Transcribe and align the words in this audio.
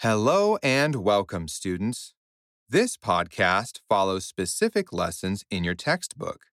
Hello 0.00 0.58
and 0.62 0.96
welcome, 0.96 1.48
students. 1.48 2.12
This 2.68 2.98
podcast 2.98 3.80
follows 3.88 4.26
specific 4.26 4.92
lessons 4.92 5.42
in 5.50 5.64
your 5.64 5.74
textbook. 5.74 6.48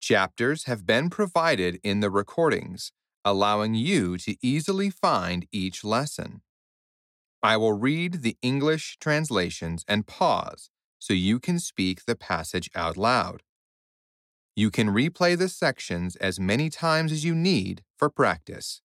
Chapters 0.00 0.64
have 0.64 0.86
been 0.86 1.10
provided 1.10 1.78
in 1.84 2.00
the 2.00 2.08
recordings, 2.08 2.90
allowing 3.26 3.74
you 3.74 4.16
to 4.16 4.36
easily 4.40 4.88
find 4.88 5.46
each 5.52 5.84
lesson. 5.84 6.40
I 7.42 7.58
will 7.58 7.74
read 7.74 8.22
the 8.22 8.38
English 8.40 8.96
translations 8.98 9.84
and 9.86 10.06
pause 10.06 10.70
so 10.98 11.12
you 11.12 11.40
can 11.40 11.58
speak 11.58 12.06
the 12.06 12.16
passage 12.16 12.70
out 12.74 12.96
loud. 12.96 13.42
You 14.56 14.70
can 14.70 14.88
replay 14.88 15.36
the 15.36 15.50
sections 15.50 16.16
as 16.16 16.40
many 16.40 16.70
times 16.70 17.12
as 17.12 17.22
you 17.22 17.34
need 17.34 17.82
for 17.98 18.08
practice. 18.08 18.80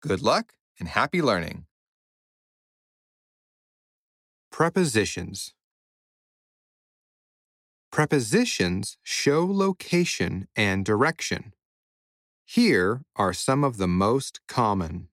Good 0.00 0.22
luck 0.22 0.54
and 0.80 0.88
happy 0.88 1.20
learning. 1.20 1.66
Prepositions 4.52 5.54
Prepositions 7.90 8.98
show 9.02 9.46
location 9.46 10.46
and 10.54 10.84
direction. 10.84 11.54
Here 12.44 13.00
are 13.16 13.32
some 13.32 13.64
of 13.64 13.78
the 13.78 13.88
most 13.88 14.40
common. 14.46 15.08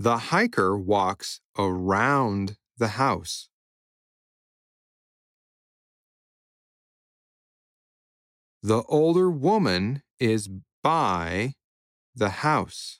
The 0.00 0.18
hiker 0.18 0.76
walks 0.76 1.40
around 1.56 2.56
the 2.76 2.88
house. 2.98 3.48
The 8.64 8.82
older 8.88 9.30
woman 9.30 10.02
is 10.18 10.48
by 10.82 11.52
the 12.16 12.30
house. 12.30 12.98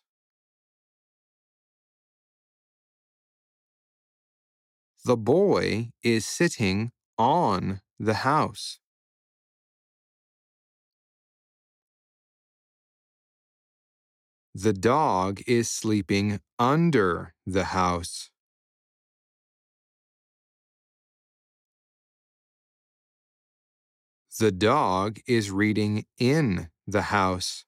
The 5.06 5.16
boy 5.16 5.90
is 6.02 6.26
sitting 6.26 6.90
on 7.16 7.80
the 7.96 8.26
house. 8.26 8.80
The 14.52 14.72
dog 14.72 15.42
is 15.46 15.70
sleeping 15.70 16.40
under 16.58 17.34
the 17.46 17.66
house. 17.66 18.30
The 24.40 24.50
dog 24.50 25.20
is 25.28 25.52
reading 25.52 26.06
in 26.18 26.70
the 26.84 27.02
house. 27.02 27.64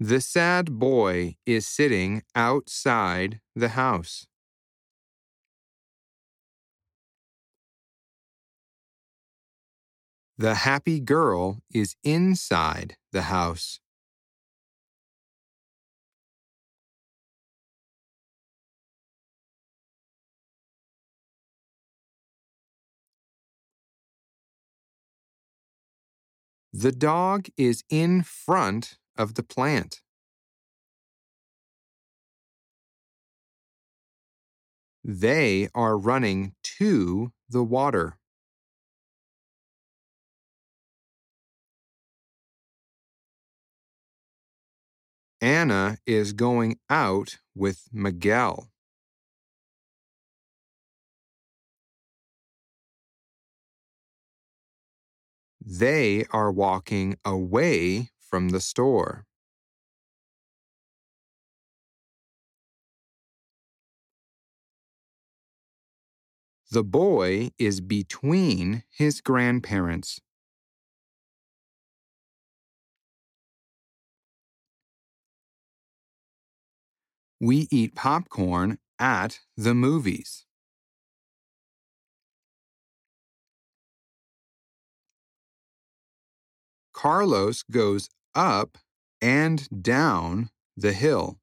The 0.00 0.20
sad 0.20 0.76
boy 0.80 1.36
is 1.46 1.64
sitting 1.64 2.24
outside 2.34 3.40
the 3.54 3.68
house. 3.70 4.26
The 10.38 10.54
happy 10.54 11.00
girl 11.00 11.60
is 11.70 11.94
inside 12.02 12.96
the 13.12 13.22
house. 13.22 13.80
The 26.72 26.92
dog 26.92 27.48
is 27.58 27.84
in 27.90 28.22
front 28.22 28.96
of 29.18 29.34
the 29.34 29.42
plant. 29.42 30.00
They 35.04 35.68
are 35.74 35.98
running 35.98 36.54
to 36.78 37.32
the 37.48 37.64
water. 37.64 38.18
Anna 45.40 45.98
is 46.06 46.32
going 46.32 46.78
out 46.90 47.38
with 47.54 47.88
Miguel. 47.92 48.70
They 55.64 56.24
are 56.30 56.50
walking 56.50 57.18
away 57.24 58.10
from 58.28 58.50
the 58.50 58.60
store. 58.60 59.26
The 66.70 66.84
boy 66.84 67.50
is 67.58 67.80
between 67.82 68.84
his 68.90 69.20
grandparents. 69.20 70.20
We 77.40 77.66
eat 77.72 77.96
popcorn 77.96 78.78
at 79.00 79.40
the 79.56 79.74
movies. 79.74 80.44
Carlos 86.92 87.62
goes 87.62 88.10
up 88.38 88.78
and 89.20 89.68
down 89.82 90.48
the 90.76 90.92
hill. 90.92 91.40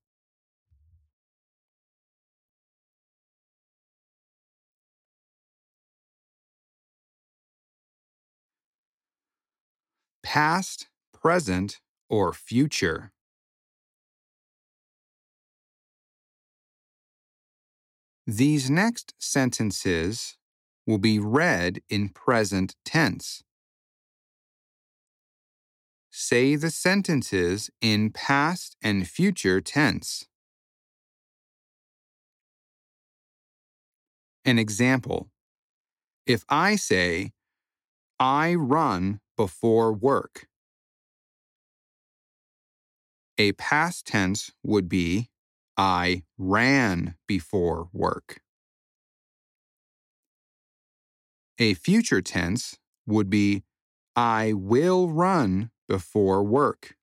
Past, 10.23 10.87
present, 11.13 11.81
or 12.09 12.31
future. 12.31 13.11
These 18.25 18.69
next 18.69 19.13
sentences 19.19 20.37
will 20.87 20.97
be 20.97 21.19
read 21.19 21.81
in 21.89 22.07
present 22.09 22.75
tense. 22.85 23.43
Say 26.17 26.55
the 26.55 26.71
sentences 26.71 27.69
in 27.81 28.09
past 28.09 28.77
and 28.81 29.05
future 29.05 29.59
tense. 29.59 30.25
An 34.45 34.57
example. 34.57 35.29
If 36.25 36.45
I 36.47 36.77
say, 36.77 37.33
I 38.17 38.55
run 38.55 39.19
before 39.35 39.91
work, 39.91 40.47
a 43.37 43.51
past 43.51 44.07
tense 44.07 44.51
would 44.63 44.87
be, 44.87 45.29
I 45.75 46.23
ran 46.37 47.15
before 47.27 47.89
work. 47.91 48.39
A 51.59 51.73
future 51.73 52.21
tense 52.21 52.79
would 53.05 53.29
be, 53.29 53.63
I 54.15 54.53
will 54.53 55.09
run 55.09 55.71
before 55.87 56.43
work. 56.43 56.95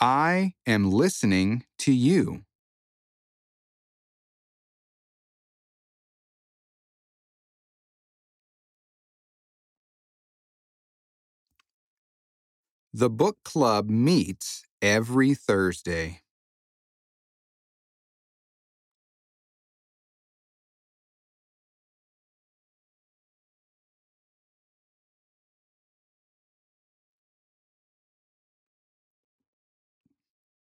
I 0.00 0.54
am 0.66 0.90
listening 0.92 1.64
to 1.78 1.92
you. 1.92 2.44
The 12.94 13.10
book 13.10 13.36
club 13.44 13.90
meets 13.90 14.62
every 14.80 15.34
Thursday. 15.34 16.22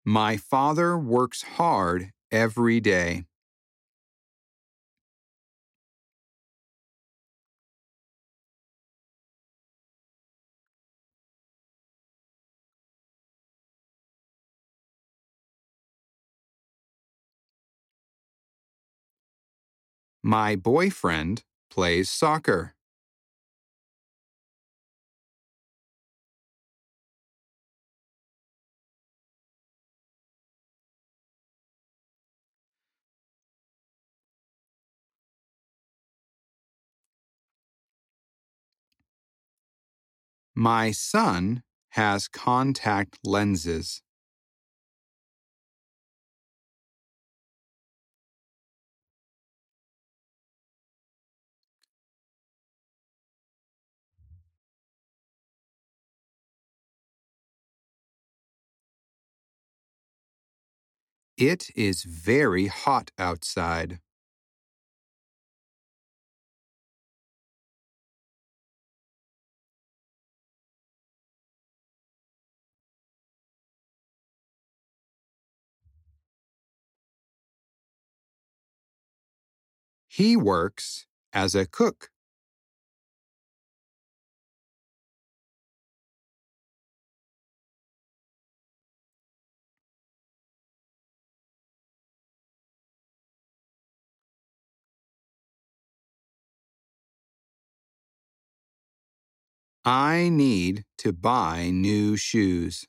My 0.05 0.37
father 0.37 0.95
works 0.97 1.41
hard 1.41 2.11
every 2.31 2.79
day. 2.79 3.25
My 20.23 20.55
boyfriend 20.55 21.43
plays 21.69 22.09
soccer. 22.09 22.73
My 40.61 40.91
son 40.91 41.63
has 41.93 42.27
contact 42.27 43.17
lenses. 43.23 44.03
It 61.37 61.71
is 61.75 62.03
very 62.03 62.67
hot 62.67 63.09
outside. 63.17 63.99
He 80.13 80.35
works 80.35 81.07
as 81.33 81.55
a 81.55 81.65
cook. 81.65 82.11
I 99.85 100.29
need 100.29 100.85
to 100.97 101.13
buy 101.13 101.69
new 101.69 102.17
shoes. 102.17 102.87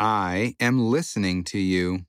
I 0.00 0.56
am 0.58 0.80
listening 0.90 1.44
to 1.44 1.58
you. 1.58 2.04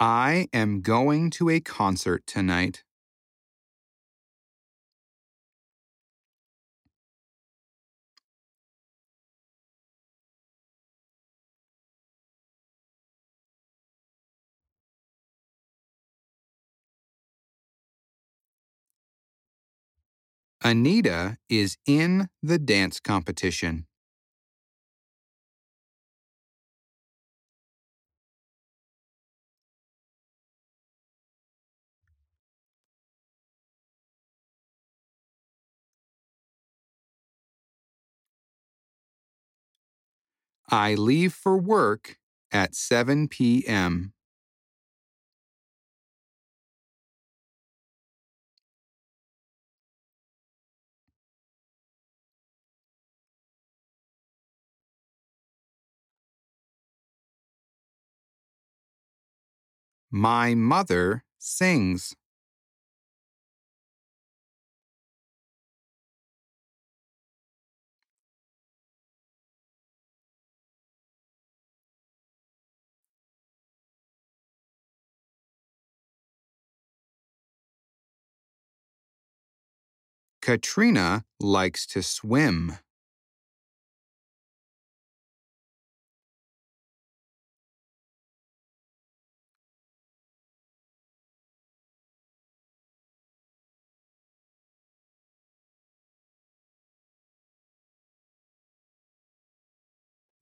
I 0.00 0.48
am 0.54 0.80
going 0.80 1.28
to 1.32 1.50
a 1.50 1.60
concert 1.60 2.26
tonight. 2.26 2.82
Anita 20.66 21.38
is 21.48 21.78
in 21.86 22.28
the 22.42 22.58
dance 22.58 22.98
competition. 22.98 23.86
I 40.68 40.94
leave 40.94 41.32
for 41.32 41.56
work 41.56 42.18
at 42.50 42.74
7 42.74 43.28
p.m. 43.28 44.12
My 60.16 60.54
mother 60.54 61.24
sings. 61.38 62.16
Katrina 80.40 81.26
likes 81.38 81.84
to 81.88 82.02
swim. 82.02 82.78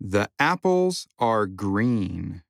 The 0.06 0.28
apples 0.38 1.08
are 1.18 1.46
green. 1.46 2.42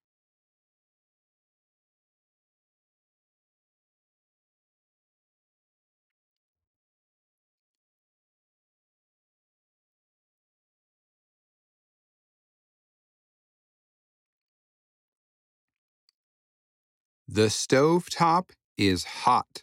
The 17.28 17.50
stove 17.50 18.11
top 18.11 18.50
is 18.76 19.04
hot. 19.04 19.62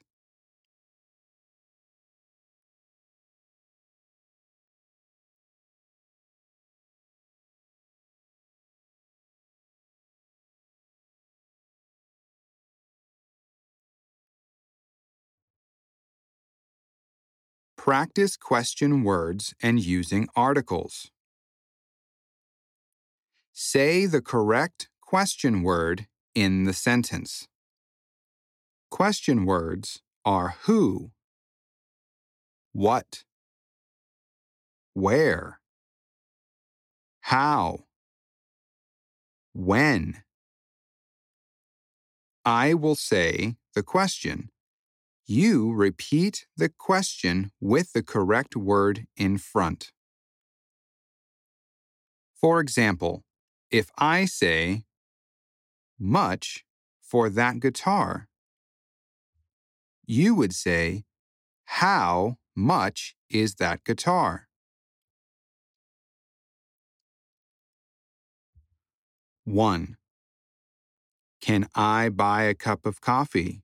Practice 17.84 18.38
question 18.38 19.02
words 19.02 19.56
and 19.60 19.84
using 19.84 20.28
articles. 20.36 21.10
Say 23.54 24.06
the 24.06 24.22
correct 24.22 24.88
question 25.02 25.64
word 25.64 26.06
in 26.36 26.66
the 26.66 26.74
sentence. 26.74 27.48
Question 28.92 29.46
words 29.46 30.04
are 30.24 30.58
who, 30.66 31.10
what, 32.72 33.24
where, 34.94 35.60
how, 37.22 37.80
when. 39.56 40.22
I 42.46 42.76
will 42.76 42.96
say 42.96 43.56
the 43.74 43.82
question. 43.82 44.52
You 45.34 45.72
repeat 45.72 46.46
the 46.58 46.68
question 46.68 47.54
with 47.62 47.94
the 47.94 48.04
correct 48.04 48.58
word 48.58 49.06
in 49.16 49.38
front. 49.38 49.94
For 52.36 52.60
example, 52.60 53.24
if 53.70 53.92
I 53.98 54.26
say, 54.26 54.84
much 55.98 56.66
for 57.02 57.30
that 57.30 57.62
guitar? 57.62 58.28
You 60.06 60.36
would 60.36 60.52
say, 60.52 61.06
How 61.64 62.36
much 62.54 63.16
is 63.30 63.56
that 63.56 63.86
guitar? 63.86 64.50
1. 69.46 69.96
Can 71.40 71.70
I 71.74 72.10
buy 72.10 72.44
a 72.44 72.54
cup 72.54 72.86
of 72.86 73.00
coffee? 73.00 73.64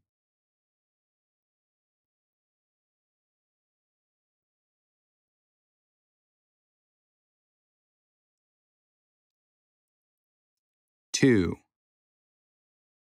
Two. 11.20 11.56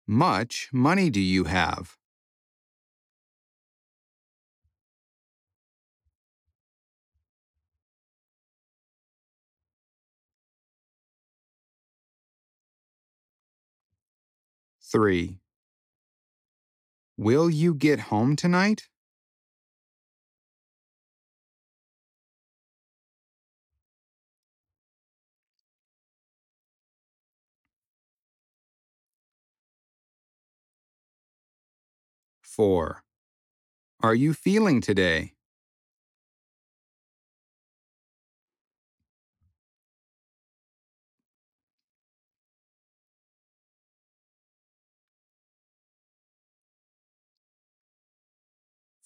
Much 0.07 0.69
money 0.73 1.11
do 1.11 1.21
you 1.21 1.43
have? 1.43 1.95
Three. 14.81 15.37
Will 17.15 17.47
you 17.47 17.75
get 17.75 17.99
home 17.99 18.35
tonight? 18.35 18.89
Four. 32.59 33.05
Are 34.01 34.13
you 34.15 34.33
feeling 34.33 34.81
today? 34.81 35.33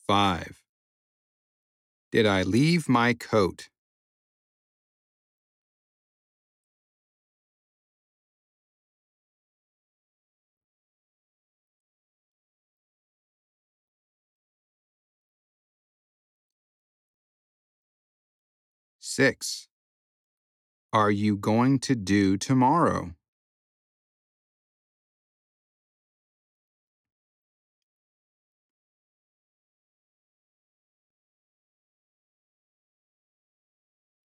Five. 0.07 0.61
Did 2.13 2.25
I 2.25 2.43
leave 2.43 2.87
my 2.87 3.13
coat? 3.13 3.69
Six. 19.05 19.67
Are 20.93 21.11
you 21.11 21.35
going 21.35 21.79
to 21.79 21.93
do 21.93 22.37
tomorrow? 22.37 23.15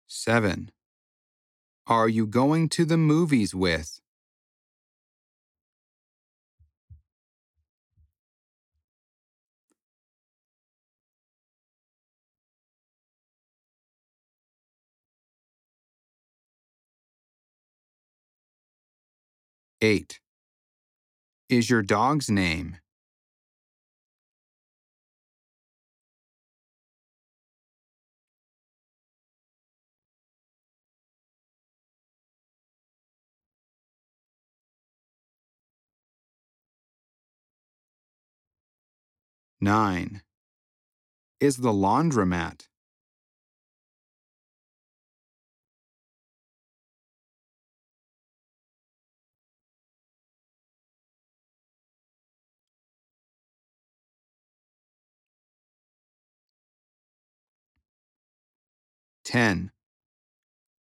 Seven. 0.06 0.70
Are 1.86 2.10
you 2.10 2.26
going 2.26 2.68
to 2.68 2.84
the 2.84 2.98
movies 2.98 3.54
with? 3.54 4.02
Eight. 19.82 20.20
Is 21.50 21.68
your 21.68 21.82
dog's 21.82 22.30
name? 22.30 22.78
Nine. 39.60 40.22
Is 41.40 41.58
the 41.58 41.72
laundromat? 41.72 42.68
Ten. 59.36 59.70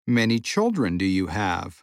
Many 0.06 0.38
children 0.38 0.98
do 0.98 1.04
you 1.04 1.26
have? 1.26 1.82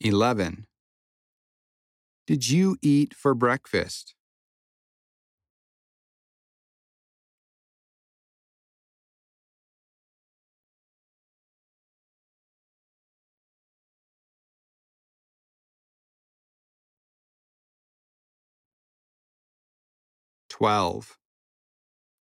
Eleven. 0.00 0.66
Did 2.26 2.48
you 2.48 2.78
eat 2.80 3.12
for 3.12 3.34
breakfast? 3.34 4.14
Twelve. 20.56 21.18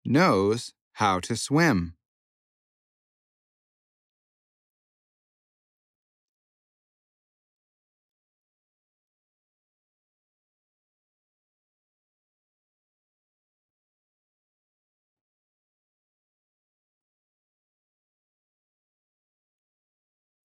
Knows 0.05 0.73
how 0.93 1.19
to 1.21 1.35
swim. 1.35 1.95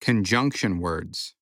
Conjunction 0.01 0.79
words. 0.79 1.35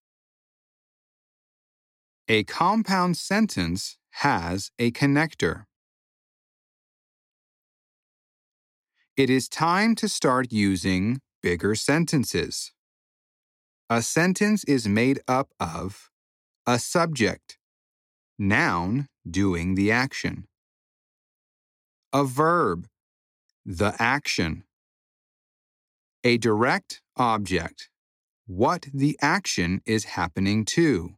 A 2.27 2.43
compound 2.43 3.15
sentence 3.15 3.97
has 4.11 4.71
a 4.77 4.91
connector. 4.91 5.67
It 9.15 9.29
is 9.29 9.47
time 9.47 9.93
to 9.95 10.09
start 10.09 10.51
using 10.51 11.21
bigger 11.43 11.75
sentences. 11.75 12.71
A 13.87 14.01
sentence 14.01 14.63
is 14.63 14.87
made 14.87 15.19
up 15.27 15.49
of 15.59 16.09
a 16.65 16.79
subject, 16.79 17.59
noun 18.39 19.07
doing 19.29 19.75
the 19.75 19.91
action, 19.91 20.47
a 22.11 22.23
verb, 22.23 22.87
the 23.63 23.95
action, 23.99 24.63
a 26.23 26.39
direct 26.39 27.03
object, 27.15 27.89
what 28.47 28.87
the 28.91 29.15
action 29.21 29.81
is 29.85 30.05
happening 30.05 30.65
to. 30.65 31.11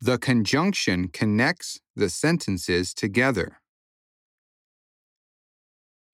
The 0.00 0.18
conjunction 0.18 1.06
connects 1.06 1.78
the 1.94 2.10
sentences 2.10 2.92
together. 2.92 3.61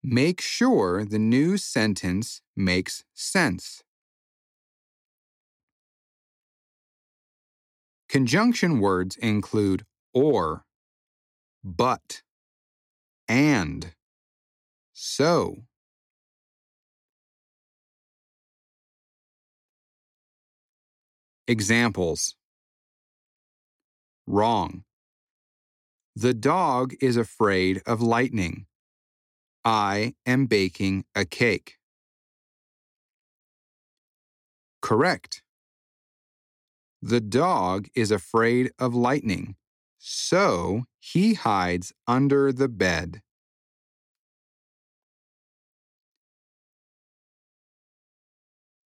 Make 0.03 0.39
sure 0.41 1.03
the 1.03 1.19
new 1.19 1.57
sentence 1.57 2.41
makes 2.55 3.03
sense. 3.13 3.83
Conjunction 8.07 8.79
words 8.79 9.17
include 9.17 9.85
or, 10.13 10.63
but, 11.63 12.21
and, 13.27 13.93
so. 14.93 15.57
Examples 21.47 22.35
Wrong. 24.27 24.83
The 26.15 26.33
dog 26.33 26.93
is 26.99 27.15
afraid 27.15 27.81
of 27.85 28.01
lightning. 28.01 28.66
I 29.67 30.13
am 30.25 30.45
baking 30.45 31.03
a 31.13 31.25
cake. 31.25 31.75
Correct. 34.81 35.43
The 37.01 37.19
dog 37.19 37.89
is 37.93 38.09
afraid 38.09 38.71
of 38.79 38.95
lightning, 38.95 39.57
so 39.97 40.85
he 41.01 41.33
hides 41.33 41.91
under 42.07 42.53
the 42.53 42.69
bed. 42.69 43.21